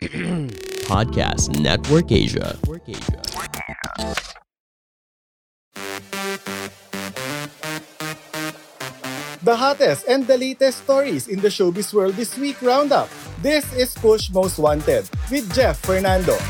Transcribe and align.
Podcast 0.88 1.60
Network 1.60 2.08
Asia. 2.08 2.56
The 9.44 9.52
hottest 9.52 10.08
and 10.08 10.24
the 10.24 10.40
latest 10.40 10.88
stories 10.88 11.28
in 11.28 11.44
the 11.44 11.52
showbiz 11.52 11.92
world 11.92 12.16
this 12.16 12.32
week 12.40 12.64
roundup. 12.64 13.12
This 13.44 13.68
is 13.76 13.92
Push 13.92 14.32
Most 14.32 14.56
Wanted 14.56 15.04
with 15.28 15.44
Jeff 15.52 15.76
Fernando. 15.84 16.40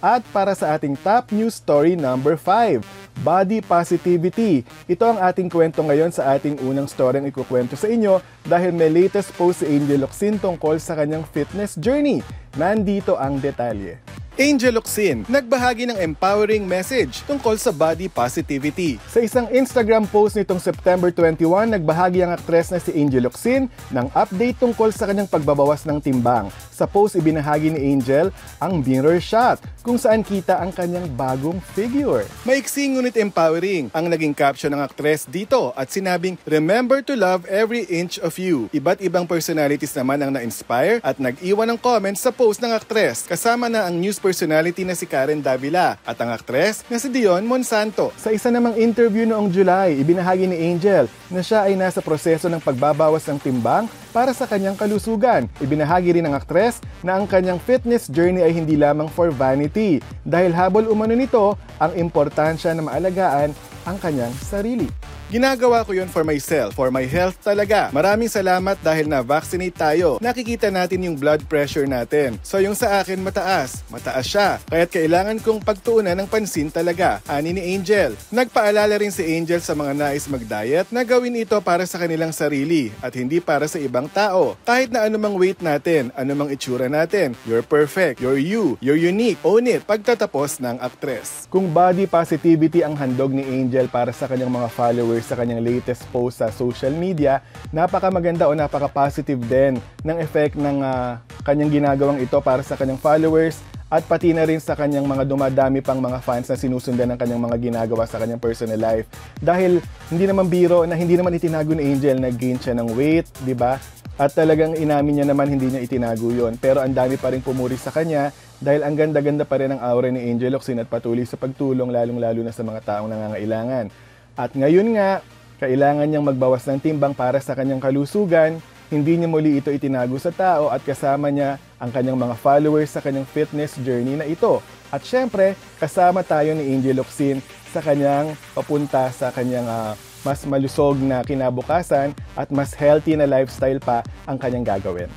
At 0.00 0.24
para 0.32 0.56
sa 0.56 0.80
ating 0.80 0.96
top 1.04 1.28
news 1.28 1.60
story 1.60 1.92
number 1.92 2.40
5, 2.40 3.03
body 3.22 3.62
positivity. 3.62 4.66
Ito 4.90 5.14
ang 5.14 5.18
ating 5.22 5.52
kwento 5.52 5.84
ngayon 5.84 6.10
sa 6.10 6.34
ating 6.34 6.58
unang 6.64 6.90
story 6.90 7.22
ang 7.22 7.28
ikukwento 7.30 7.78
sa 7.78 7.86
inyo 7.86 8.18
dahil 8.42 8.74
may 8.74 8.90
latest 8.90 9.30
post 9.38 9.62
si 9.62 9.70
Angel 9.70 10.02
Locsin 10.02 10.40
tungkol 10.40 10.82
sa 10.82 10.98
kanyang 10.98 11.22
fitness 11.28 11.78
journey. 11.78 12.24
Nandito 12.58 13.14
ang 13.14 13.38
detalye. 13.38 14.14
Angel 14.34 14.74
Locsin, 14.74 15.22
nagbahagi 15.30 15.86
ng 15.86 15.94
empowering 16.02 16.66
message 16.66 17.22
tungkol 17.22 17.54
sa 17.54 17.70
body 17.70 18.10
positivity. 18.10 18.98
Sa 19.06 19.22
isang 19.22 19.46
Instagram 19.46 20.10
post 20.10 20.34
nitong 20.34 20.58
September 20.58 21.14
21, 21.14 21.70
nagbahagi 21.70 22.26
ang 22.26 22.34
aktres 22.34 22.74
na 22.74 22.82
si 22.82 22.90
Angel 22.98 23.30
Locsin 23.30 23.70
ng 23.94 24.10
update 24.10 24.58
tungkol 24.58 24.90
sa 24.90 25.06
kanyang 25.06 25.30
pagbabawas 25.30 25.86
ng 25.86 26.02
timbang. 26.02 26.50
Sa 26.74 26.82
post, 26.90 27.14
ibinahagi 27.14 27.78
ni 27.78 27.94
Angel 27.94 28.34
ang 28.58 28.82
mirror 28.82 29.22
shot 29.22 29.62
kung 29.84 30.00
saan 30.00 30.24
kita 30.24 30.56
ang 30.56 30.72
kanyang 30.72 31.04
bagong 31.12 31.60
figure. 31.76 32.24
Maiksi 32.48 32.88
ngunit 32.88 33.20
empowering 33.20 33.92
ang 33.92 34.08
naging 34.08 34.32
caption 34.32 34.72
ng 34.72 34.80
aktres 34.80 35.28
dito 35.28 35.76
at 35.76 35.92
sinabing, 35.92 36.40
Remember 36.48 37.04
to 37.04 37.12
love 37.12 37.44
every 37.52 37.84
inch 37.92 38.16
of 38.24 38.40
you. 38.40 38.72
Iba't 38.72 39.04
ibang 39.04 39.28
personalities 39.28 39.92
naman 39.92 40.24
ang 40.24 40.32
na-inspire 40.32 41.04
at 41.04 41.20
nag-iwan 41.20 41.68
ng 41.68 41.78
comments 41.78 42.24
sa 42.24 42.32
post 42.32 42.64
ng 42.64 42.72
aktres 42.72 43.28
kasama 43.28 43.68
na 43.68 43.84
ang 43.84 44.00
news 44.00 44.16
personality 44.16 44.88
na 44.88 44.96
si 44.96 45.04
Karen 45.04 45.44
Davila 45.44 46.00
at 46.00 46.16
ang 46.16 46.32
aktres 46.32 46.80
na 46.88 46.96
si 46.96 47.12
Dion 47.12 47.44
Monsanto. 47.44 48.08
Sa 48.16 48.32
isa 48.32 48.48
namang 48.48 48.80
interview 48.80 49.28
noong 49.28 49.52
July, 49.52 50.00
ibinahagi 50.00 50.48
ni 50.48 50.56
Angel 50.72 51.04
na 51.28 51.44
siya 51.44 51.68
ay 51.68 51.76
nasa 51.76 52.00
proseso 52.00 52.48
ng 52.48 52.64
pagbabawas 52.64 53.28
ng 53.28 53.36
timbang 53.36 53.84
para 54.14 54.30
sa 54.30 54.46
kanyang 54.46 54.78
kalusugan. 54.78 55.50
Ibinahagi 55.58 56.14
rin 56.14 56.30
ng 56.30 56.38
aktres 56.38 56.78
na 57.02 57.18
ang 57.18 57.26
kanyang 57.26 57.58
fitness 57.58 58.06
journey 58.06 58.46
ay 58.46 58.54
hindi 58.54 58.78
lamang 58.78 59.10
for 59.10 59.34
vanity 59.34 59.98
dahil 60.22 60.54
habol 60.54 60.86
umano 60.86 61.18
nito 61.18 61.58
ang 61.82 61.90
importansya 61.98 62.70
na 62.78 62.86
maalagaan 62.86 63.50
ang 63.82 63.98
kanyang 63.98 64.30
sarili. 64.38 64.86
Ginagawa 65.34 65.82
ko 65.82 65.90
yon 65.90 66.06
for 66.06 66.22
myself, 66.22 66.78
for 66.78 66.94
my 66.94 67.02
health 67.10 67.34
talaga. 67.42 67.90
Maraming 67.90 68.30
salamat 68.30 68.78
dahil 68.78 69.10
na-vaccinate 69.10 69.74
tayo. 69.74 70.22
Nakikita 70.22 70.70
natin 70.70 71.10
yung 71.10 71.18
blood 71.18 71.42
pressure 71.50 71.90
natin. 71.90 72.38
So 72.46 72.62
yung 72.62 72.78
sa 72.78 73.02
akin 73.02 73.18
mataas, 73.18 73.82
mataas 73.90 74.30
siya. 74.30 74.62
Kaya't 74.70 74.94
kailangan 74.94 75.42
kong 75.42 75.66
pagtuunan 75.66 76.14
ng 76.14 76.30
pansin 76.30 76.70
talaga. 76.70 77.18
Ani 77.26 77.50
ni 77.50 77.74
Angel. 77.74 78.14
Nagpaalala 78.30 78.94
rin 78.94 79.10
si 79.10 79.26
Angel 79.26 79.58
sa 79.58 79.74
mga 79.74 79.98
nais 79.98 80.22
mag-diet 80.30 80.86
na 80.94 81.02
gawin 81.02 81.34
ito 81.34 81.58
para 81.58 81.82
sa 81.82 81.98
kanilang 81.98 82.30
sarili 82.30 82.94
at 83.02 83.10
hindi 83.18 83.42
para 83.42 83.66
sa 83.66 83.82
ibang 83.82 84.06
tao. 84.06 84.54
Kahit 84.62 84.94
na 84.94 85.02
anumang 85.02 85.34
weight 85.34 85.58
natin, 85.58 86.14
anumang 86.14 86.54
itsura 86.54 86.86
natin, 86.86 87.34
you're 87.42 87.66
perfect, 87.66 88.22
you're 88.22 88.38
you, 88.38 88.78
you're 88.78 88.94
unique. 88.94 89.42
Own 89.42 89.66
it 89.66 89.82
pagtatapos 89.82 90.62
ng 90.62 90.78
aktres. 90.78 91.50
Kung 91.50 91.74
body 91.74 92.06
positivity 92.06 92.86
ang 92.86 92.94
handog 92.94 93.34
ni 93.34 93.42
Angel 93.42 93.90
para 93.90 94.14
sa 94.14 94.30
kanyang 94.30 94.62
mga 94.62 94.70
followers 94.70 95.23
sa 95.24 95.40
kanyang 95.40 95.64
latest 95.64 96.04
post 96.12 96.44
sa 96.44 96.52
social 96.52 96.92
media, 96.92 97.40
napaka 97.72 98.12
maganda 98.12 98.44
o 98.46 98.52
napaka 98.52 98.86
positive 98.86 99.40
din 99.48 99.80
ng 100.04 100.16
effect 100.20 100.54
ng 100.60 100.84
uh, 100.84 101.16
kanyang 101.42 101.80
ginagawang 101.80 102.20
ito 102.20 102.36
para 102.44 102.60
sa 102.60 102.76
kanyang 102.76 103.00
followers 103.00 103.58
at 103.94 104.02
pati 104.10 104.34
na 104.34 104.42
rin 104.42 104.58
sa 104.58 104.74
kanyang 104.74 105.06
mga 105.06 105.22
dumadami 105.22 105.78
pang 105.78 106.02
mga 106.02 106.18
fans 106.18 106.50
na 106.50 106.58
sinusundan 106.58 107.14
ng 107.14 107.18
kanyang 107.20 107.42
mga 107.46 107.56
ginagawa 107.62 108.04
sa 108.10 108.18
kanyang 108.18 108.42
personal 108.42 108.80
life. 108.80 109.06
Dahil 109.38 109.78
hindi 110.10 110.24
naman 110.26 110.50
biro 110.50 110.82
na 110.82 110.98
hindi 110.98 111.14
naman 111.14 111.36
itinago 111.36 111.72
ni 111.78 111.94
Angel 111.94 112.18
na 112.18 112.32
gain 112.34 112.58
siya 112.58 112.74
ng 112.74 112.90
weight, 112.96 113.30
di 113.46 113.54
ba? 113.54 113.78
At 114.14 114.30
talagang 114.34 114.78
inamin 114.78 115.22
niya 115.22 115.26
naman 115.26 115.50
hindi 115.50 115.70
niya 115.70 115.82
itinago 115.82 116.30
yon 116.30 116.54
Pero 116.58 116.78
ang 116.78 116.94
dami 116.94 117.18
pa 117.18 117.34
rin 117.34 117.42
pumuri 117.42 117.74
sa 117.74 117.90
kanya 117.90 118.30
dahil 118.62 118.86
ang 118.86 118.94
ganda-ganda 118.94 119.42
pa 119.42 119.58
rin 119.58 119.74
ang 119.74 119.82
aura 119.82 120.06
ni 120.06 120.30
Angel 120.30 120.54
Locsin 120.54 120.78
at 120.78 120.86
patuloy 120.86 121.26
sa 121.26 121.34
pagtulong 121.34 121.90
lalong-lalo 121.90 122.46
na 122.46 122.54
sa 122.54 122.62
mga 122.62 122.80
taong 122.86 123.10
nangangailangan. 123.10 123.90
At 124.34 124.50
ngayon 124.58 124.98
nga, 124.98 125.22
kailangan 125.62 126.10
niyang 126.10 126.26
magbawas 126.26 126.66
ng 126.66 126.82
timbang 126.82 127.14
para 127.14 127.38
sa 127.38 127.54
kanyang 127.54 127.78
kalusugan, 127.78 128.58
hindi 128.90 129.14
niya 129.14 129.30
muli 129.30 129.62
ito 129.62 129.70
itinago 129.70 130.18
sa 130.18 130.34
tao 130.34 130.68
at 130.74 130.82
kasama 130.82 131.30
niya 131.30 131.56
ang 131.78 131.94
kanyang 131.94 132.18
mga 132.18 132.36
followers 132.38 132.90
sa 132.90 133.00
kanyang 133.00 133.26
fitness 133.26 133.78
journey 133.80 134.18
na 134.18 134.26
ito. 134.26 134.58
At 134.90 135.06
syempre, 135.06 135.54
kasama 135.78 136.26
tayo 136.26 136.50
ni 136.54 136.74
Angel 136.74 136.98
Locsin 136.98 137.38
sa 137.70 137.78
kanyang 137.78 138.34
papunta 138.54 139.10
sa 139.14 139.30
kanyang 139.30 139.66
uh, 139.66 139.94
mas 140.26 140.42
malusog 140.46 140.98
na 140.98 141.22
kinabukasan 141.22 142.14
at 142.34 142.48
mas 142.50 142.74
healthy 142.74 143.14
na 143.14 143.26
lifestyle 143.26 143.78
pa 143.78 144.02
ang 144.26 144.38
kanyang 144.38 144.66
gagawin. 144.66 145.10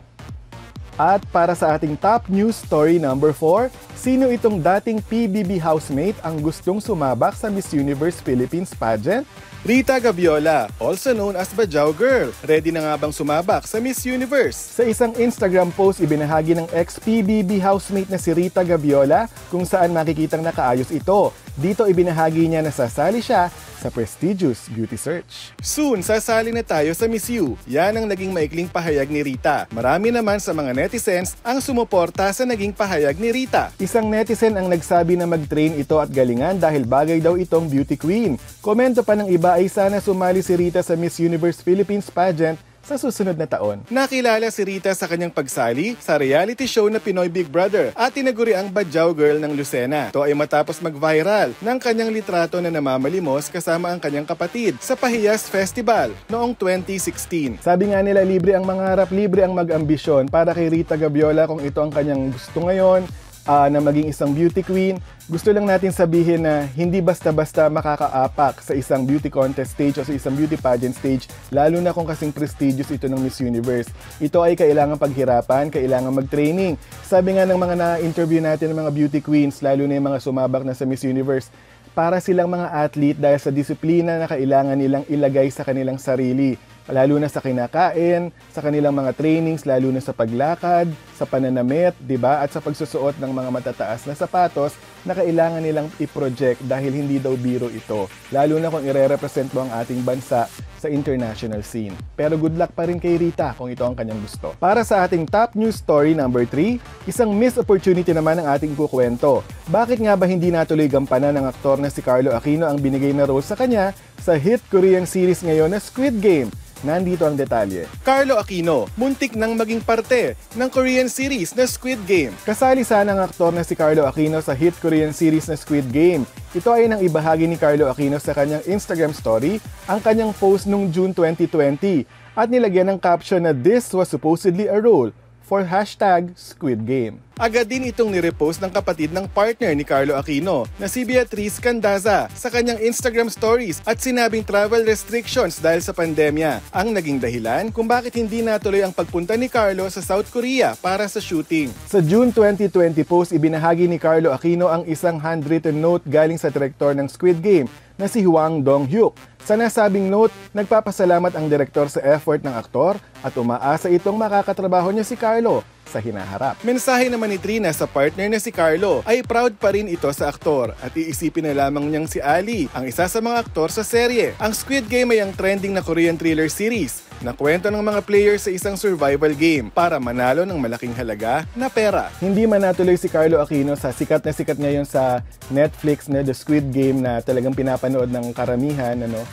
At 0.97 1.21
para 1.29 1.53
sa 1.53 1.77
ating 1.77 1.93
top 2.01 2.25
news 2.25 2.57
story 2.57 2.97
number 2.97 3.29
4, 3.29 3.69
sino 4.07 4.31
itong 4.31 4.63
dating 4.63 5.03
PBB 5.03 5.59
housemate 5.59 6.15
ang 6.23 6.39
gustong 6.39 6.79
sumabak 6.79 7.35
sa 7.35 7.51
Miss 7.51 7.75
Universe 7.75 8.23
Philippines 8.23 8.71
pageant? 8.71 9.27
Rita 9.67 9.99
Gabiola, 9.99 10.71
also 10.79 11.11
known 11.11 11.35
as 11.35 11.51
Bajau 11.51 11.91
Girl, 11.91 12.31
ready 12.47 12.71
na 12.71 12.87
nga 12.87 12.95
bang 12.95 13.11
sumabak 13.11 13.67
sa 13.67 13.83
Miss 13.83 14.07
Universe? 14.07 14.55
Sa 14.55 14.87
isang 14.87 15.11
Instagram 15.19 15.75
post, 15.75 15.99
ibinahagi 15.99 16.55
ng 16.55 16.71
ex-PBB 16.71 17.59
housemate 17.59 18.07
na 18.07 18.15
si 18.15 18.31
Rita 18.31 18.63
Gabiola 18.63 19.27
kung 19.51 19.67
saan 19.67 19.91
makikitang 19.91 20.39
nakaayos 20.39 20.87
ito. 20.87 21.35
Dito 21.59 21.83
ibinahagi 21.83 22.47
niya 22.47 22.63
na 22.63 22.71
sasali 22.71 23.19
siya 23.19 23.51
sa 23.77 23.89
prestigious 23.89 24.69
beauty 24.69 24.97
search. 24.97 25.53
Soon, 25.61 26.01
sasali 26.05 26.49
na 26.49 26.65
tayo 26.65 26.93
sa 26.97 27.05
Miss 27.05 27.29
You. 27.29 27.57
Yan 27.69 27.97
ang 27.97 28.05
naging 28.09 28.29
maikling 28.33 28.69
pahayag 28.69 29.09
ni 29.09 29.21
Rita. 29.25 29.65
Marami 29.73 30.09
naman 30.13 30.41
sa 30.41 30.53
mga 30.53 30.73
netizens 30.73 31.37
ang 31.45 31.61
sumuporta 31.61 32.29
sa 32.33 32.45
naging 32.45 32.73
pahayag 32.73 33.17
ni 33.17 33.29
Rita. 33.29 33.73
Isang 33.97 34.13
netizen 34.13 34.53
ang 34.53 34.69
nagsabi 34.69 35.17
na 35.17 35.25
mag-train 35.25 35.73
ito 35.73 35.97
at 35.97 36.13
galingan 36.13 36.61
dahil 36.61 36.85
bagay 36.85 37.17
daw 37.17 37.33
itong 37.33 37.65
beauty 37.65 37.97
queen. 37.97 38.37
Komento 38.61 39.01
pa 39.01 39.17
ng 39.17 39.25
iba 39.25 39.57
ay 39.57 39.65
sana 39.65 39.97
sumali 39.97 40.45
si 40.45 40.53
Rita 40.53 40.85
sa 40.85 40.93
Miss 40.93 41.17
Universe 41.17 41.65
Philippines 41.65 42.05
pageant 42.13 42.61
sa 42.85 42.93
susunod 42.93 43.33
na 43.33 43.49
taon. 43.49 43.81
Nakilala 43.89 44.53
si 44.53 44.61
Rita 44.61 44.93
sa 44.93 45.09
kanyang 45.09 45.33
pagsali 45.33 45.97
sa 45.97 46.13
reality 46.21 46.69
show 46.69 46.85
na 46.93 47.01
Pinoy 47.01 47.25
Big 47.25 47.49
Brother 47.49 47.89
at 47.97 48.13
tinaguri 48.13 48.53
ang 48.53 48.69
Badyaw 48.69 49.17
Girl 49.17 49.41
ng 49.41 49.57
Lucena. 49.57 50.13
Ito 50.13 50.21
ay 50.21 50.37
matapos 50.37 50.77
mag-viral 50.77 51.57
ng 51.57 51.77
kanyang 51.81 52.13
litrato 52.13 52.61
na 52.61 52.69
namamalimos 52.69 53.49
kasama 53.49 53.89
ang 53.89 53.97
kanyang 53.97 54.29
kapatid 54.29 54.77
sa 54.77 54.93
Pahiyas 54.93 55.49
Festival 55.49 56.13
noong 56.29 56.53
2016. 56.53 57.65
Sabi 57.65 57.97
nga 57.97 58.05
nila 58.05 58.21
libre 58.21 58.53
ang 58.53 58.61
mangarap, 58.61 59.09
libre 59.09 59.41
ang 59.41 59.57
mag-ambisyon 59.57 60.29
para 60.29 60.53
kay 60.53 60.69
Rita 60.69 60.93
Gabiola 60.93 61.49
kung 61.49 61.65
ito 61.65 61.81
ang 61.81 61.89
kanyang 61.89 62.29
gusto 62.29 62.61
ngayon, 62.61 63.25
uh, 63.47 63.67
na 63.71 63.79
maging 63.79 64.11
isang 64.11 64.35
beauty 64.35 64.61
queen, 64.61 64.99
gusto 65.31 65.49
lang 65.49 65.65
natin 65.65 65.89
sabihin 65.95 66.43
na 66.43 66.67
hindi 66.75 66.99
basta-basta 66.99 67.71
makakaapak 67.71 68.61
sa 68.61 68.75
isang 68.75 69.07
beauty 69.07 69.31
contest 69.31 69.73
stage 69.73 69.97
o 69.97 70.05
sa 70.05 70.13
isang 70.13 70.35
beauty 70.35 70.59
pageant 70.59 70.93
stage, 70.93 71.31
lalo 71.49 71.79
na 71.79 71.95
kung 71.95 72.05
kasing 72.05 72.35
prestigious 72.35 72.91
ito 72.91 73.07
ng 73.07 73.17
Miss 73.17 73.39
Universe. 73.39 73.89
Ito 74.19 74.43
ay 74.43 74.59
kailangan 74.59 74.99
paghirapan, 74.99 75.71
kailangan 75.71 76.13
mag-training. 76.13 76.75
Sabi 77.01 77.39
nga 77.39 77.47
ng 77.47 77.57
mga 77.57 77.75
na-interview 77.79 78.43
natin 78.43 78.75
ng 78.75 78.79
mga 78.85 78.91
beauty 78.93 79.19
queens, 79.23 79.63
lalo 79.63 79.87
na 79.87 79.97
yung 79.97 80.07
mga 80.13 80.21
sumabak 80.21 80.61
na 80.67 80.75
sa 80.75 80.83
Miss 80.83 81.07
Universe, 81.07 81.49
para 81.97 82.21
silang 82.21 82.53
mga 82.53 82.77
athlete 82.85 83.17
dahil 83.17 83.41
sa 83.41 83.49
disiplina 83.49 84.21
na 84.21 84.29
kailangan 84.29 84.77
nilang 84.77 85.01
ilagay 85.09 85.49
sa 85.49 85.65
kanilang 85.65 85.97
sarili 85.97 86.53
lalo 86.91 87.19
na 87.19 87.27
sa 87.27 87.43
kinakain, 87.43 88.31
sa 88.51 88.59
kanilang 88.63 88.95
mga 88.95 89.15
trainings, 89.15 89.67
lalo 89.67 89.91
na 89.91 90.03
sa 90.03 90.15
paglakad, 90.15 90.91
sa 91.15 91.25
pananamit, 91.27 91.95
'di 92.03 92.17
ba? 92.19 92.43
At 92.43 92.51
sa 92.53 92.63
pagsusuot 92.63 93.19
ng 93.19 93.31
mga 93.31 93.49
matataas 93.51 94.07
na 94.07 94.15
sapatos 94.15 94.75
na 95.07 95.15
kailangan 95.15 95.63
nilang 95.63 95.87
i-project 96.03 96.59
dahil 96.67 96.91
hindi 96.91 97.17
daw 97.17 97.31
biro 97.39 97.71
ito. 97.71 98.11
Lalo 98.35 98.59
na 98.59 98.67
kung 98.67 98.83
ire-represent 98.83 99.55
mo 99.55 99.63
ang 99.63 99.71
ating 99.79 100.03
bansa 100.03 100.51
sa 100.77 100.87
international 100.91 101.63
scene. 101.63 101.95
Pero 102.13 102.35
good 102.35 102.59
luck 102.59 102.75
pa 102.75 102.85
rin 102.85 103.01
kay 103.01 103.17
Rita 103.17 103.55
kung 103.57 103.71
ito 103.71 103.81
ang 103.87 103.97
kanyang 103.97 104.21
gusto. 104.21 104.53
Para 104.61 104.85
sa 104.85 105.07
ating 105.07 105.25
top 105.25 105.57
news 105.57 105.79
story 105.79 106.13
number 106.13 106.45
3, 106.45 107.09
isang 107.09 107.33
missed 107.33 107.57
opportunity 107.57 108.13
naman 108.13 108.37
ang 108.37 108.47
ating 108.53 108.77
kukwento. 108.77 109.41
Bakit 109.71 110.03
nga 110.05 110.13
ba 110.13 110.29
hindi 110.29 110.53
natuloy 110.53 110.85
gampanan 110.85 111.33
ng 111.39 111.45
aktor 111.49 111.81
na 111.81 111.89
si 111.89 112.03
Carlo 112.03 112.35
Aquino 112.35 112.69
ang 112.69 112.77
binigay 112.77 113.15
na 113.15 113.25
role 113.25 113.43
sa 113.43 113.57
kanya 113.57 113.95
sa 114.21 114.37
hit 114.37 114.61
Korean 114.69 115.09
series 115.09 115.41
ngayon 115.41 115.73
na 115.73 115.81
Squid 115.81 116.19
Game? 116.21 116.53
Nandito 116.85 117.25
ang 117.25 117.33
detalye. 117.33 117.89
Carlo 118.05 118.37
Aquino, 118.37 118.85
muntik 118.93 119.33
nang 119.33 119.57
maging 119.57 119.81
parte 119.81 120.37
ng 120.53 120.69
Korean 120.69 121.09
series 121.09 121.57
na 121.57 121.65
Squid 121.65 121.97
Game. 122.05 122.37
Kasali 122.45 122.85
sana 122.85 123.17
ang 123.17 123.25
aktor 123.25 123.49
na 123.49 123.65
si 123.65 123.73
Carlo 123.73 124.05
Aquino 124.05 124.37
sa 124.45 124.53
hit 124.53 124.77
Korean 124.77 125.09
series 125.09 125.49
na 125.49 125.57
Squid 125.57 125.89
Game. 125.89 126.21
Ito 126.53 126.69
ay 126.69 126.85
nang 126.85 127.01
ibahagi 127.01 127.49
ni 127.49 127.57
Carlo 127.57 127.89
Aquino 127.89 128.21
sa 128.21 128.37
kanyang 128.37 128.61
Instagram 128.69 129.13
story 129.17 129.57
ang 129.89 129.97
kanyang 129.97 130.37
post 130.37 130.69
noong 130.69 130.93
June 130.93 131.13
2020 131.17 132.05
at 132.37 132.47
nilagyan 132.53 132.93
ng 132.93 132.99
caption 133.01 133.41
na 133.41 133.53
this 133.57 133.89
was 133.89 134.05
supposedly 134.05 134.69
a 134.69 134.77
role 134.77 135.09
for 135.47 135.63
hashtag 135.63 136.35
Squid 136.35 136.83
Game. 136.83 137.23
Agad 137.39 137.69
din 137.69 137.87
itong 137.87 138.11
nirepost 138.11 138.59
ng 138.59 138.73
kapatid 138.73 139.13
ng 139.13 139.29
partner 139.31 139.71
ni 139.71 139.87
Carlo 139.87 140.17
Aquino 140.17 140.67
na 140.75 140.89
si 140.91 141.07
Beatriz 141.07 141.61
Candaza 141.61 142.27
sa 142.33 142.49
kanyang 142.49 142.81
Instagram 142.81 143.31
stories 143.31 143.79
at 143.87 144.01
sinabing 144.01 144.43
travel 144.43 144.83
restrictions 144.83 145.61
dahil 145.61 145.79
sa 145.79 145.93
pandemya 145.93 146.59
ang 146.73 146.91
naging 146.91 147.21
dahilan 147.21 147.69
kung 147.71 147.87
bakit 147.87 148.17
hindi 148.17 148.43
natuloy 148.43 148.83
ang 148.83 148.91
pagpunta 148.91 149.37
ni 149.39 149.47
Carlo 149.47 149.87
sa 149.87 150.03
South 150.03 150.27
Korea 150.33 150.73
para 150.81 151.05
sa 151.07 151.21
shooting. 151.21 151.71
Sa 151.87 152.01
June 152.03 152.33
2020 152.33 153.05
post, 153.07 153.29
ibinahagi 153.31 153.85
ni 153.85 154.01
Carlo 154.01 154.33
Aquino 154.33 154.67
ang 154.67 154.83
isang 154.89 155.21
handwritten 155.21 155.77
note 155.77 156.03
galing 156.09 156.41
sa 156.41 156.51
direktor 156.51 156.97
ng 156.97 157.07
Squid 157.07 157.39
Game 157.39 157.69
na 157.97 158.05
si 158.05 158.23
Hwang 158.23 158.61
Dong-hyuk. 158.61 159.17
Sa 159.43 159.57
nasabing 159.57 160.11
note, 160.11 160.31
nagpapasalamat 160.51 161.33
ang 161.33 161.47
direktor 161.47 161.87
sa 161.87 162.03
effort 162.03 162.43
ng 162.43 162.51
aktor 162.51 162.99
at 163.23 163.33
umaasa 163.39 163.87
itong 163.89 164.15
makakatrabaho 164.19 164.91
niya 164.91 165.07
si 165.07 165.15
Carlo 165.15 165.63
sa 165.87 166.03
hinaharap. 166.03 166.59
Mensahe 166.67 167.07
naman 167.07 167.31
ni 167.31 167.39
Trina 167.39 167.71
sa 167.71 167.87
partner 167.87 168.27
na 168.27 168.43
si 168.43 168.51
Carlo 168.51 169.01
ay 169.07 169.23
proud 169.23 169.55
pa 169.55 169.71
rin 169.71 169.87
ito 169.87 170.11
sa 170.11 170.27
aktor 170.27 170.75
at 170.83 170.91
iisipin 170.91 171.47
na 171.47 171.55
lamang 171.55 171.87
niyang 171.87 172.11
si 172.11 172.19
Ali, 172.19 172.67
ang 172.75 172.83
isa 172.83 173.07
sa 173.07 173.23
mga 173.23 173.47
aktor 173.47 173.71
sa 173.71 173.87
serye. 173.87 174.35
Ang 174.35 174.51
Squid 174.51 174.91
Game 174.91 175.15
ay 175.15 175.23
ang 175.23 175.31
trending 175.31 175.71
na 175.71 175.79
Korean 175.79 176.19
thriller 176.19 176.51
series 176.51 177.06
na 177.21 177.33
kwento 177.33 177.73
ng 177.73 177.81
mga 177.81 178.01
players 178.05 178.45
sa 178.45 178.51
isang 178.53 178.77
survival 178.77 179.33
game 179.33 179.73
para 179.73 179.97
manalo 179.97 180.45
ng 180.45 180.57
malaking 180.57 180.93
halaga 180.93 181.49
na 181.57 181.65
pera. 181.69 182.13
Hindi 182.21 182.45
man 182.45 182.61
natuloy 182.61 182.93
si 182.93 183.09
Carlo 183.09 183.41
Aquino 183.41 183.73
sa 183.73 183.89
sikat 183.89 184.21
na 184.21 184.33
sikat 184.33 184.57
ngayon 184.61 184.85
sa 184.85 185.25
Netflix 185.49 186.05
na 186.05 186.21
The 186.21 186.35
Squid 186.37 186.69
Game 186.69 187.01
na 187.01 187.19
talagang 187.25 187.57
pinapanood 187.57 188.09
ng 188.13 188.35
karamihan, 188.37 188.93
ano, 189.01 189.25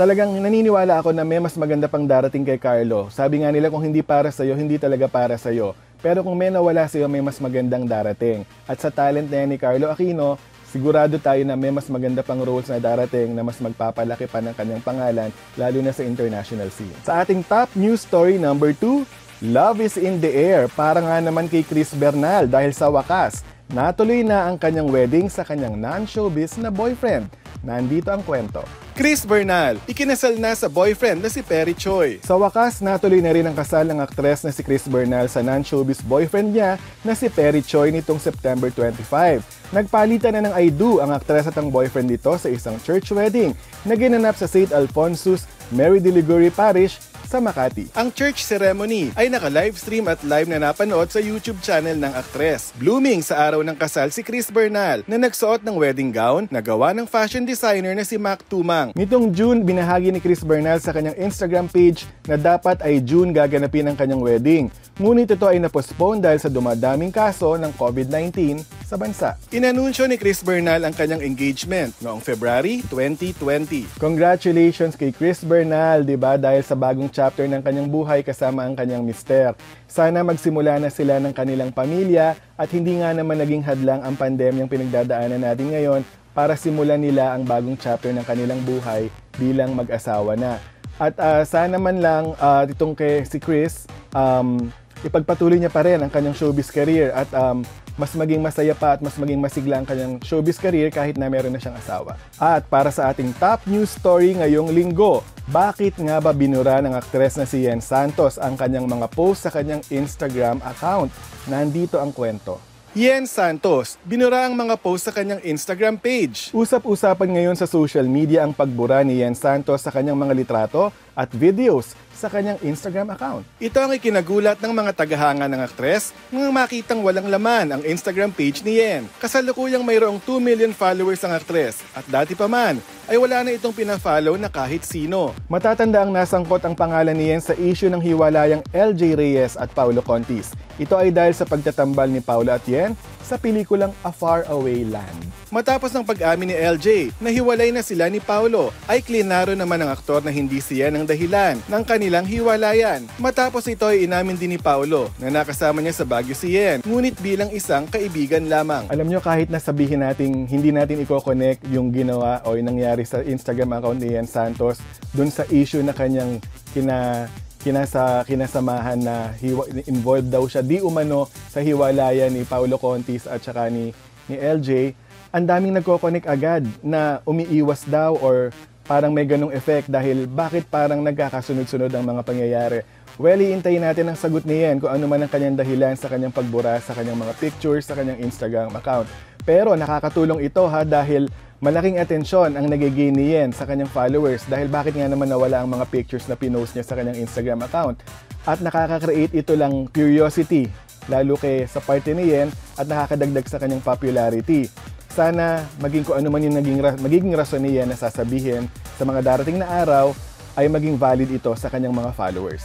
talagang 0.00 0.32
naniniwala 0.32 1.04
ako 1.04 1.12
na 1.12 1.28
may 1.28 1.36
mas 1.36 1.60
maganda 1.60 1.84
pang 1.84 2.08
darating 2.08 2.40
kay 2.40 2.56
Carlo. 2.56 3.12
Sabi 3.12 3.44
nga 3.44 3.52
nila 3.52 3.68
kung 3.68 3.84
hindi 3.84 4.00
para 4.00 4.32
sa'yo, 4.32 4.56
hindi 4.56 4.80
talaga 4.80 5.04
para 5.12 5.36
sa'yo. 5.36 5.76
Pero 6.00 6.24
kung 6.24 6.32
may 6.32 6.48
nawala 6.48 6.88
sa'yo, 6.88 7.04
may 7.12 7.20
mas 7.20 7.36
magandang 7.36 7.84
darating. 7.84 8.48
At 8.64 8.80
sa 8.80 8.88
talent 8.88 9.28
na 9.28 9.44
yan 9.44 9.52
ni 9.52 9.58
Carlo 9.60 9.92
Aquino, 9.92 10.40
sigurado 10.70 11.18
tayo 11.18 11.42
na 11.42 11.58
may 11.58 11.74
mas 11.74 11.90
maganda 11.90 12.22
pang 12.22 12.38
roles 12.38 12.70
na 12.70 12.78
darating 12.78 13.34
na 13.34 13.42
mas 13.42 13.58
magpapalaki 13.58 14.30
pa 14.30 14.38
ng 14.38 14.54
kanyang 14.54 14.82
pangalan, 14.86 15.30
lalo 15.58 15.78
na 15.82 15.90
sa 15.90 16.06
international 16.06 16.70
scene. 16.70 16.94
Sa 17.02 17.20
ating 17.20 17.42
top 17.44 17.68
news 17.74 18.06
story 18.06 18.38
number 18.38 18.70
2, 18.72 19.02
Love 19.40 19.80
is 19.80 19.96
in 19.96 20.20
the 20.20 20.28
air 20.28 20.68
para 20.68 21.00
nga 21.00 21.16
naman 21.16 21.48
kay 21.48 21.64
Chris 21.64 21.96
Bernal 21.96 22.44
dahil 22.44 22.76
sa 22.76 22.92
wakas, 22.92 23.40
natuloy 23.72 24.20
na 24.20 24.44
ang 24.44 24.60
kanyang 24.60 24.92
wedding 24.92 25.32
sa 25.32 25.48
kanyang 25.48 25.80
non-showbiz 25.80 26.60
na 26.60 26.68
boyfriend. 26.68 27.24
Nandito 27.60 28.08
ang 28.08 28.24
kwento. 28.24 28.64
Chris 28.96 29.24
Bernal, 29.24 29.80
ikinasal 29.88 30.36
na 30.36 30.52
sa 30.52 30.68
boyfriend 30.68 31.20
na 31.24 31.28
si 31.32 31.40
Perry 31.44 31.76
Choi. 31.76 32.20
Sa 32.24 32.36
wakas, 32.36 32.80
natuloy 32.80 33.20
na 33.20 33.32
rin 33.32 33.44
ang 33.48 33.56
kasal 33.56 33.84
ng 33.88 34.00
aktres 34.00 34.44
na 34.44 34.52
si 34.52 34.60
Chris 34.64 34.84
Bernal 34.88 35.28
sa 35.28 35.44
non-showbiz 35.44 36.04
boyfriend 36.04 36.52
niya 36.52 36.80
na 37.04 37.12
si 37.16 37.28
Perry 37.28 37.64
Choi 37.64 37.92
nitong 37.92 38.20
September 38.20 38.68
25. 38.72 39.72
Nagpalitan 39.72 40.36
na 40.36 40.48
ng 40.48 40.54
I 40.56 40.68
do 40.72 41.00
ang 41.00 41.12
aktres 41.12 41.48
at 41.48 41.56
ang 41.56 41.68
boyfriend 41.72 42.12
nito 42.12 42.32
sa 42.36 42.48
isang 42.48 42.76
church 42.80 43.12
wedding 43.12 43.52
na 43.84 43.96
ginanap 43.96 44.36
sa 44.36 44.48
St. 44.48 44.72
Alphonsus, 44.72 45.48
Mary 45.72 46.00
de 46.00 46.12
Liguri 46.12 46.52
Parish 46.52 47.09
sa 47.30 47.38
Makati. 47.38 47.86
Ang 47.94 48.10
church 48.10 48.42
ceremony 48.42 49.14
ay 49.14 49.30
naka-livestream 49.30 50.10
at 50.10 50.18
live 50.26 50.50
na 50.50 50.58
napanood 50.58 51.06
sa 51.14 51.22
YouTube 51.22 51.62
channel 51.62 51.94
ng 51.94 52.10
aktres. 52.10 52.74
Blooming 52.74 53.22
sa 53.22 53.38
araw 53.46 53.62
ng 53.62 53.78
kasal 53.78 54.10
si 54.10 54.26
Chris 54.26 54.50
Bernal 54.50 55.06
na 55.06 55.14
nagsuot 55.14 55.62
ng 55.62 55.78
wedding 55.78 56.10
gown 56.10 56.50
na 56.50 56.58
gawa 56.58 56.90
ng 56.90 57.06
fashion 57.06 57.46
designer 57.46 57.94
na 57.94 58.02
si 58.02 58.18
Mac 58.18 58.42
Tumang. 58.50 58.90
Nitong 58.98 59.30
June, 59.30 59.62
binahagi 59.62 60.10
ni 60.10 60.18
Chris 60.18 60.42
Bernal 60.42 60.82
sa 60.82 60.90
kanyang 60.90 61.14
Instagram 61.22 61.70
page 61.70 62.02
na 62.26 62.34
dapat 62.34 62.82
ay 62.82 62.98
June 62.98 63.30
gaganapin 63.30 63.86
ang 63.86 63.94
kanyang 63.94 64.18
wedding. 64.18 64.66
Ngunit 64.98 65.30
ito 65.30 65.46
ay 65.46 65.62
napostpone 65.62 66.18
dahil 66.18 66.42
sa 66.42 66.50
dumadaming 66.50 67.14
kaso 67.14 67.54
ng 67.54 67.70
COVID-19 67.78 68.60
sa 68.90 68.98
bansa. 68.98 69.38
Inanunsyo 69.54 70.10
ni 70.10 70.18
Chris 70.18 70.42
Bernal 70.42 70.82
ang 70.82 70.90
kanyang 70.90 71.22
engagement 71.22 71.94
noong 72.02 72.18
February 72.18 72.82
2020. 72.90 73.86
Congratulations 74.02 74.98
kay 74.98 75.14
Chris 75.14 75.46
Bernal, 75.46 76.02
'di 76.02 76.18
ba? 76.18 76.34
Dahil 76.34 76.66
sa 76.66 76.74
bagong 76.74 77.06
chapter 77.20 77.44
ng 77.44 77.60
kanyang 77.60 77.92
buhay 77.92 78.24
kasama 78.24 78.64
ang 78.64 78.72
kanyang 78.72 79.04
mister. 79.04 79.52
Sana 79.84 80.24
magsimula 80.24 80.80
na 80.80 80.88
sila 80.88 81.20
ng 81.20 81.36
kanilang 81.36 81.68
pamilya 81.68 82.32
at 82.56 82.72
hindi 82.72 82.96
nga 82.96 83.12
naman 83.12 83.36
naging 83.36 83.60
hadlang 83.60 84.00
ang 84.00 84.16
pandemyang 84.16 84.72
pinagdadaanan 84.72 85.44
natin 85.44 85.68
ngayon 85.68 86.00
para 86.32 86.56
simulan 86.56 86.96
nila 86.96 87.36
ang 87.36 87.44
bagong 87.44 87.76
chapter 87.76 88.08
ng 88.16 88.24
kanilang 88.24 88.64
buhay 88.64 89.12
bilang 89.36 89.76
mag-asawa 89.76 90.32
na. 90.32 90.56
At 90.96 91.12
uh, 91.20 91.44
sana 91.44 91.76
man 91.76 92.00
lang 92.00 92.32
uh, 92.40 92.64
itong 92.64 92.96
kay 92.96 93.20
si 93.28 93.36
Chris, 93.36 93.84
um, 94.16 94.72
ipagpatuloy 95.04 95.60
niya 95.60 95.72
pa 95.72 95.84
rin 95.84 96.00
ang 96.00 96.08
kanyang 96.08 96.36
showbiz 96.36 96.72
career 96.72 97.12
at 97.12 97.28
um, 97.36 97.60
mas 98.00 98.16
maging 98.16 98.40
masaya 98.40 98.72
pa 98.72 98.96
at 98.96 99.04
mas 99.04 99.12
maging 99.20 99.36
masigla 99.36 99.76
ang 99.76 99.84
kanyang 99.84 100.16
showbiz 100.24 100.56
career 100.56 100.88
kahit 100.88 101.20
na 101.20 101.28
meron 101.28 101.52
na 101.52 101.60
siyang 101.60 101.76
asawa. 101.76 102.16
At 102.40 102.64
para 102.72 102.88
sa 102.88 103.12
ating 103.12 103.36
top 103.36 103.68
news 103.68 103.92
story 103.92 104.40
ngayong 104.40 104.72
linggo, 104.72 105.20
bakit 105.44 106.00
nga 106.00 106.16
ba 106.16 106.32
binura 106.32 106.80
ng 106.80 106.96
aktres 106.96 107.36
na 107.36 107.44
si 107.44 107.68
Yen 107.68 107.84
Santos 107.84 108.40
ang 108.40 108.56
kanyang 108.56 108.88
mga 108.88 109.12
post 109.12 109.44
sa 109.44 109.52
kanyang 109.52 109.84
Instagram 109.92 110.64
account? 110.64 111.12
Nandito 111.44 112.00
ang 112.00 112.08
kwento. 112.16 112.70
Yen 112.90 113.22
Santos, 113.22 114.02
binura 114.02 114.50
ang 114.50 114.58
mga 114.58 114.74
post 114.74 115.06
sa 115.06 115.14
kanyang 115.14 115.38
Instagram 115.46 115.94
page. 115.94 116.50
Usap-usapan 116.50 117.38
ngayon 117.38 117.54
sa 117.54 117.70
social 117.70 118.02
media 118.08 118.42
ang 118.42 118.50
pagbura 118.50 119.06
ni 119.06 119.22
Yen 119.22 119.36
Santos 119.38 119.86
sa 119.86 119.94
kanyang 119.94 120.18
mga 120.18 120.34
litrato 120.34 120.90
at 121.14 121.30
videos 121.30 121.94
sa 122.20 122.28
kanyang 122.28 122.60
Instagram 122.60 123.16
account. 123.16 123.48
Ito 123.56 123.80
ang 123.80 123.96
ikinagulat 123.96 124.60
ng 124.60 124.72
mga 124.76 124.92
tagahanga 124.92 125.48
ng 125.48 125.64
aktres 125.64 126.12
nang 126.28 126.52
makitang 126.52 127.00
walang 127.00 127.32
laman 127.32 127.72
ang 127.72 127.82
Instagram 127.88 128.28
page 128.28 128.60
ni 128.60 128.76
Yen. 128.76 129.08
Kasalukuyang 129.16 129.80
mayroong 129.80 130.20
2 130.20 130.36
million 130.36 130.76
followers 130.76 131.24
ang 131.24 131.32
aktres 131.32 131.80
at 131.96 132.04
dati 132.04 132.36
pa 132.36 132.44
man 132.44 132.76
ay 133.08 133.16
wala 133.16 133.40
na 133.40 133.56
itong 133.56 133.72
pinafollow 133.72 134.36
na 134.36 134.52
kahit 134.52 134.84
sino. 134.84 135.32
Matatanda 135.48 136.04
ang 136.04 136.12
nasangkot 136.12 136.60
ang 136.60 136.76
pangalan 136.76 137.16
ni 137.16 137.32
Yen 137.32 137.40
sa 137.40 137.56
issue 137.56 137.88
ng 137.88 138.04
hiwalayang 138.04 138.60
LJ 138.76 139.16
Reyes 139.16 139.56
at 139.56 139.72
Paulo 139.72 140.04
Contis. 140.04 140.52
Ito 140.76 141.00
ay 141.00 141.08
dahil 141.08 141.32
sa 141.32 141.48
pagtatambal 141.48 142.12
ni 142.12 142.20
Paulo 142.20 142.52
at 142.52 142.62
Yen 142.68 142.92
sa 143.24 143.40
pelikulang 143.40 143.94
A 144.04 144.10
Far 144.10 144.44
Away 144.50 144.84
Land. 144.84 145.30
Matapos 145.50 145.90
ng 145.90 146.06
pag-amin 146.06 146.54
ni 146.54 146.56
LJ 146.56 147.18
na 147.18 147.34
hiwalay 147.34 147.74
na 147.74 147.82
sila 147.82 148.06
ni 148.06 148.22
Paulo, 148.22 148.70
ay 148.86 149.02
klinaro 149.02 149.50
naman 149.58 149.82
ng 149.82 149.90
aktor 149.90 150.22
na 150.22 150.30
hindi 150.30 150.62
siya 150.62 150.94
ang 150.94 151.02
dahilan 151.02 151.58
ng 151.66 151.82
kanilang 151.82 152.22
hiwalayan. 152.22 153.02
Matapos 153.18 153.66
ito 153.66 153.90
ay 153.90 154.06
inamin 154.06 154.38
din 154.38 154.54
ni 154.54 154.60
Paulo 154.62 155.10
na 155.18 155.26
nakasama 155.26 155.82
niya 155.82 155.98
sa 155.98 156.06
Baguio 156.06 156.38
Yen, 156.46 156.86
ngunit 156.86 157.18
bilang 157.18 157.50
isang 157.50 157.90
kaibigan 157.90 158.46
lamang. 158.46 158.86
Alam 158.94 159.10
nyo 159.10 159.18
kahit 159.18 159.50
nasabihin 159.50 160.06
natin 160.06 160.46
hindi 160.46 160.70
natin 160.70 161.02
i-connect 161.02 161.66
yung 161.74 161.90
ginawa 161.90 162.38
o 162.46 162.54
yung 162.54 162.70
nangyari 162.70 163.02
sa 163.02 163.18
Instagram 163.18 163.74
account 163.82 163.98
ni 163.98 164.14
Yen 164.14 164.30
Santos 164.30 164.78
dun 165.10 165.34
sa 165.34 165.42
issue 165.50 165.82
na 165.82 165.90
kanyang 165.90 166.38
kina 166.70 167.26
kinasa 167.60 168.24
kinasamahan 168.24 168.96
na 168.96 169.36
hiwa, 169.36 169.68
involved 169.84 170.32
daw 170.32 170.44
siya 170.48 170.64
di 170.64 170.80
umano 170.80 171.28
sa 171.52 171.60
hiwalayan 171.60 172.32
ni 172.32 172.48
Paulo 172.48 172.80
Contis 172.80 173.28
at 173.28 173.44
saka 173.44 173.68
ni 173.68 173.92
ni 174.26 174.36
LJ 174.40 174.96
ang 175.30 175.46
daming 175.46 175.76
nagko-connect 175.78 176.26
agad 176.26 176.66
na 176.82 177.22
umiiwas 177.22 177.86
daw 177.86 178.18
or 178.18 178.50
parang 178.82 179.14
may 179.14 179.22
ganong 179.22 179.54
effect 179.54 179.86
dahil 179.86 180.26
bakit 180.26 180.66
parang 180.66 180.98
nagkakasunod-sunod 181.06 181.94
ang 181.94 182.02
mga 182.02 182.22
pangyayari. 182.26 182.80
Well, 183.14 183.38
iintayin 183.38 183.86
natin 183.86 184.10
ang 184.10 184.18
sagot 184.18 184.42
ni 184.42 184.64
Yen 184.64 184.82
kung 184.82 184.90
ano 184.90 185.06
man 185.06 185.22
ang 185.22 185.30
kanyang 185.30 185.54
dahilan 185.54 185.94
sa 185.94 186.10
kanyang 186.10 186.34
pagbura 186.34 186.80
sa 186.82 186.96
kanyang 186.96 187.20
mga 187.20 187.36
pictures 187.38 187.86
sa 187.86 187.94
kanyang 187.94 188.18
Instagram 188.26 188.74
account. 188.74 189.06
Pero 189.46 189.78
nakakatulong 189.78 190.42
ito 190.42 190.66
ha 190.66 190.82
dahil 190.82 191.30
malaking 191.60 192.00
atensyon 192.00 192.56
ang 192.56 192.72
nagigain 192.72 193.12
ni 193.12 193.36
Yen 193.36 193.52
sa 193.52 193.68
kanyang 193.68 193.92
followers 193.92 194.48
dahil 194.48 194.72
bakit 194.72 194.96
nga 194.96 195.04
naman 195.04 195.28
nawala 195.28 195.60
ang 195.60 195.68
mga 195.68 195.84
pictures 195.92 196.24
na 196.24 196.32
pinost 196.32 196.72
niya 196.72 196.88
sa 196.88 196.96
kanyang 196.96 197.20
Instagram 197.20 197.60
account. 197.60 198.00
At 198.48 198.64
nakaka-create 198.64 199.36
ito 199.36 199.52
lang 199.52 199.84
curiosity 199.92 200.72
lalo 201.12 201.36
kay 201.36 201.68
sa 201.68 201.84
party 201.84 202.16
ni 202.16 202.32
Yen 202.32 202.48
at 202.80 202.88
nakakadagdag 202.88 203.44
sa 203.44 203.60
kanyang 203.60 203.84
popularity. 203.84 204.72
Sana 205.12 205.68
maging 205.84 206.08
kung 206.08 206.16
ano 206.16 206.32
man 206.32 206.40
yung 206.40 206.56
naging, 206.56 206.80
magiging 207.04 207.36
rason 207.36 207.60
niya 207.60 207.84
na 207.84 207.92
sasabihin 207.92 208.64
sa 208.96 209.04
mga 209.04 209.20
darating 209.20 209.60
na 209.60 209.68
araw 209.68 210.16
ay 210.56 210.64
maging 210.64 210.96
valid 210.96 211.28
ito 211.28 211.52
sa 211.60 211.68
kanyang 211.68 211.92
mga 211.92 212.16
followers. 212.16 212.64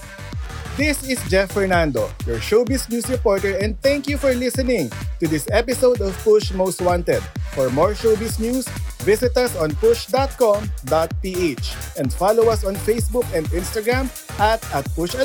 This 0.75 1.08
is 1.08 1.24
Jeff 1.32 1.56
Fernando, 1.56 2.12
your 2.28 2.44
showbiz 2.44 2.92
news 2.92 3.08
reporter 3.08 3.56
and 3.64 3.80
thank 3.80 4.12
you 4.12 4.20
for 4.20 4.36
listening 4.36 4.92
to 5.20 5.25
this 5.28 5.48
episode 5.52 6.04
of 6.04 6.12
Push 6.20 6.52
Most 6.52 6.84
Wanted. 6.84 7.24
For 7.56 7.72
more 7.72 7.96
showbiz 7.96 8.44
news, 8.44 8.68
visit 9.06 9.38
us 9.38 9.56
on 9.56 9.70
push.com.ph 9.78 11.68
and 11.98 12.12
follow 12.12 12.50
us 12.50 12.66
on 12.66 12.76
Facebook 12.76 13.26
and 13.38 13.46
Instagram 13.54 14.10
at, 14.42 14.60
at 14.74 14.84
Push 14.98 15.16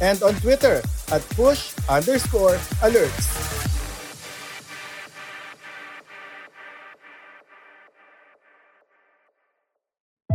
and 0.00 0.22
on 0.22 0.34
Twitter 0.44 0.82
at 1.10 1.22
push 1.30 1.72
underscore 1.88 2.56
alerts. 2.82 3.45